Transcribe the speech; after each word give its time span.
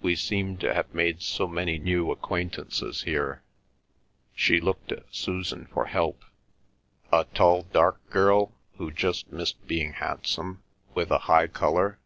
We 0.00 0.14
seem 0.14 0.56
to 0.58 0.72
have 0.72 0.94
made 0.94 1.20
so 1.20 1.48
many 1.48 1.78
new 1.80 2.12
acquaintances 2.12 3.02
here." 3.02 3.42
She 4.36 4.60
looked 4.60 4.92
at 4.92 5.12
Susan 5.12 5.66
for 5.72 5.86
help. 5.86 6.24
"A 7.12 7.24
tall 7.34 7.62
dark 7.72 8.00
girl, 8.08 8.52
who 8.76 8.92
just 8.92 9.32
missed 9.32 9.66
being 9.66 9.94
handsome, 9.94 10.62
with 10.94 11.10
a 11.10 11.18
high 11.26 11.48
colour?" 11.48 11.98